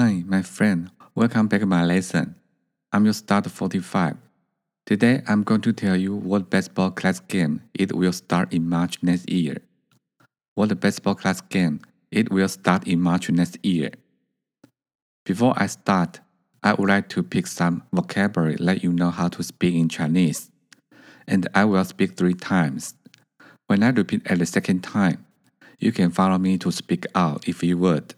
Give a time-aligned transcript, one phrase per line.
[0.00, 0.92] Hi, my friend.
[1.16, 2.36] Welcome back to my lesson.
[2.92, 4.16] I'm your start 45.
[4.86, 9.02] Today, I'm going to tell you what baseball class game it will start in March
[9.02, 9.56] next year.
[10.54, 11.80] What baseball class game
[12.12, 13.90] it will start in March next year.
[15.24, 16.20] Before I start,
[16.62, 20.48] I would like to pick some vocabulary let you know how to speak in Chinese.
[21.26, 22.94] And I will speak three times.
[23.66, 25.26] When I repeat at the second time,
[25.80, 28.14] you can follow me to speak out if you would.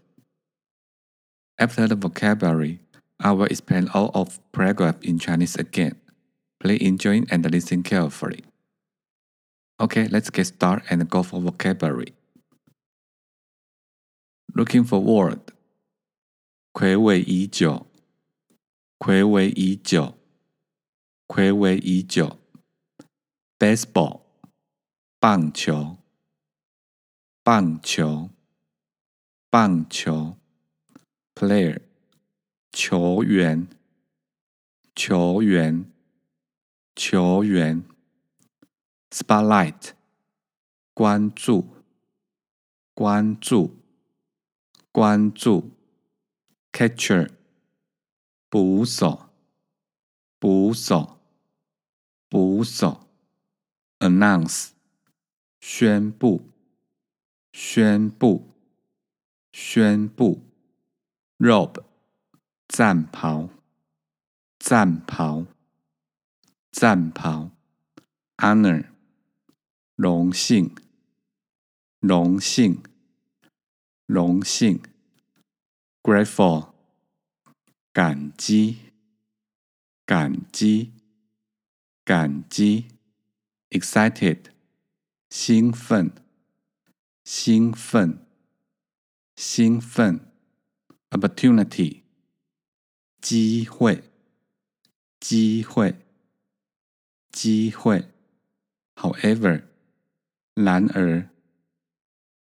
[1.60, 2.80] After the vocabulary,
[3.20, 5.96] I will explain all of paragraph in Chinese again.
[6.60, 8.44] Please enjoy and listen carefully.
[9.80, 12.14] Okay, let's get started and go for vocabulary.
[14.54, 15.40] Looking for word.
[16.74, 17.88] 暌违已久，
[19.00, 20.18] 暌违已久，
[21.28, 22.38] 暌违已久。
[23.58, 24.22] Baseball，
[25.20, 25.98] 棒球，
[27.44, 28.30] 棒球，
[29.50, 30.36] 棒球。
[31.41, 31.81] Player，
[32.71, 33.67] 球员，
[34.95, 35.91] 球员，
[36.95, 37.83] 球员。
[39.11, 39.93] Spotlight，
[40.93, 41.67] 关注，
[42.93, 43.75] 关注，
[44.93, 45.71] 关注。
[46.73, 47.31] Catcher，
[48.51, 49.31] 捕手，
[50.39, 51.21] 捕手，
[52.29, 53.09] 捕手。
[54.01, 54.73] Announce，
[55.59, 56.51] 宣布，
[57.55, 58.47] 宣布，
[59.55, 60.50] 宣布。
[61.41, 61.83] Robe，
[62.69, 63.49] 战袍，
[64.59, 65.47] 战袍，
[66.71, 67.51] 战袍。
[68.37, 68.91] Honor，
[69.97, 70.77] 荣幸，
[72.01, 72.83] 荣幸，
[74.05, 74.83] 荣幸。
[76.03, 76.75] Grateful，
[77.95, 78.93] 感激，
[80.05, 80.93] 感激，
[82.05, 82.89] 感激。
[83.71, 84.51] Excited，
[85.31, 86.13] 兴奋，
[87.25, 88.27] 兴奋，
[89.37, 90.30] 兴奋。
[91.11, 92.03] Opportunity，
[93.21, 94.05] 机会，
[95.19, 95.97] 机会，
[97.33, 98.09] 机会。
[98.95, 99.65] However，
[100.55, 101.29] 然而，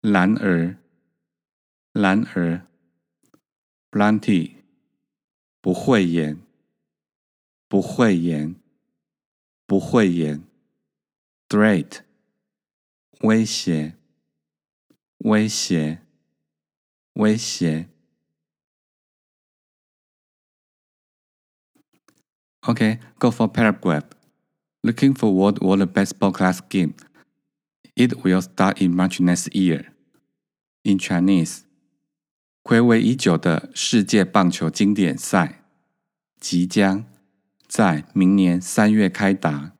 [0.00, 0.78] 然而，
[1.92, 2.66] 然而。
[3.90, 4.56] Plenty，
[5.60, 6.40] 不讳言，
[7.68, 8.56] 不讳言，
[9.66, 10.42] 不讳言。
[11.48, 12.00] Threat，
[13.20, 13.94] 威胁，
[15.18, 16.00] 威胁，
[17.12, 17.93] 威胁。
[22.66, 24.04] Okay, go for Paragraph.
[24.82, 26.94] Looking forward to the Baseball Classic game.
[27.94, 29.92] It will start in March next year.
[30.82, 31.64] In Chinese,
[32.62, 35.62] 暌违已久的世界棒球经典赛
[36.40, 37.04] 即将
[37.66, 39.72] 在明年三月开打。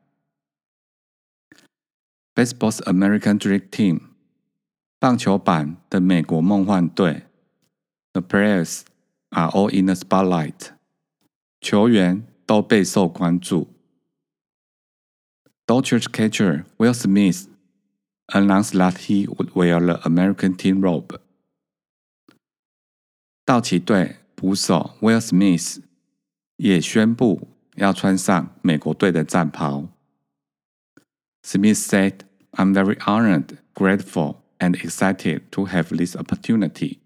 [2.34, 4.00] Baseball's American Dream Team，
[4.98, 7.24] 棒球版的美国梦幻队。
[8.12, 8.82] The players
[9.30, 10.70] are all in the spotlight，
[11.60, 13.67] 球员都备受关注。
[15.65, 17.47] Dodgers catcher Will Smith
[18.27, 21.19] announced that he would wear the American team robe.
[23.45, 25.81] 道奇队捕手 Will Smith
[26.57, 29.89] 也宣布要穿上美国队的战袍。
[31.43, 32.21] Smith said,
[32.51, 36.97] "I'm very honored, grateful, and excited to have this opportunity."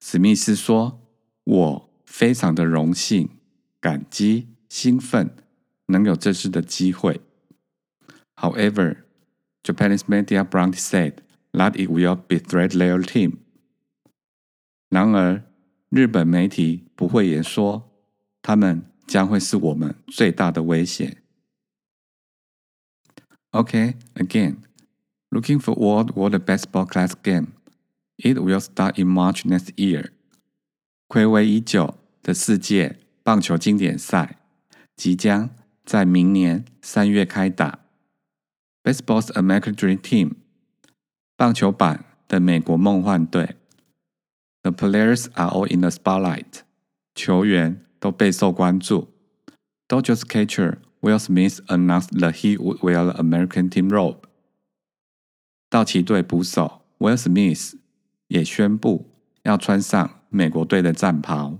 [0.00, 3.30] 史密斯说：“我非常的荣幸、
[3.79, 5.35] 感激、兴奋，
[5.87, 7.21] 能有这次的机会。
[8.35, 9.03] However,
[9.63, 11.15] Japanese media brand said
[11.53, 13.37] that it will betray their team.
[14.89, 15.43] 然而，
[15.89, 17.89] 日本媒体不会言说，
[18.41, 21.17] 他们将会是我们最大的威胁。
[23.51, 24.57] Okay, again,
[25.31, 27.53] looking for World World Baseball Classic game.
[28.17, 30.11] It will start in March next year.
[31.07, 34.39] 暌违已久的世界棒球经典赛
[34.95, 35.51] 即将
[35.85, 37.77] 在明年三月开打。
[38.83, 40.31] Baseball's American Dream Team，
[41.37, 43.55] 棒球版的美国梦幻队。
[44.63, 46.61] The players are all in the spotlight.
[47.13, 49.09] 球员都备受关注。
[49.87, 54.21] Dodgers catcher Will Smith announced that he would wear the American team robe.
[55.69, 57.75] 道奇队捕手 Will Smith
[58.29, 59.11] 也宣布
[59.43, 61.59] 要穿上美国队的战袍。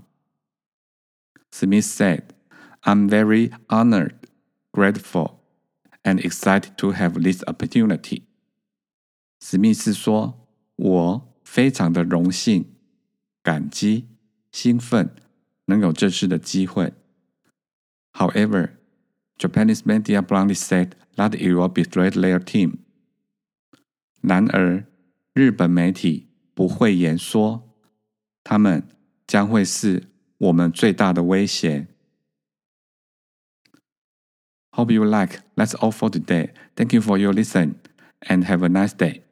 [1.51, 2.23] Smith said,
[2.83, 4.15] "I'm very honored,
[4.71, 5.39] grateful,
[6.03, 8.23] and excited to have this opportunity."
[9.39, 12.71] 史密斯说：“我非常的荣幸。”
[13.43, 14.07] 感激、
[14.51, 15.15] 兴奋
[15.65, 16.93] 能有这次的机会。
[18.13, 18.77] However,
[19.37, 22.79] Japanese media bluntly said that it will betray their team.
[24.21, 24.85] 然而，
[25.33, 27.75] 日本媒体不讳言说，
[28.43, 28.87] 他们
[29.27, 30.13] 将会是我们最大的威胁。
[34.72, 35.40] Hope you like.
[35.56, 36.50] That's all for today.
[36.76, 37.78] Thank you for your listen
[38.22, 39.22] and have a nice day.